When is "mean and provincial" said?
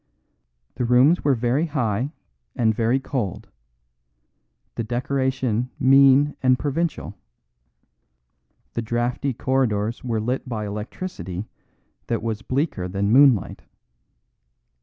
5.79-7.13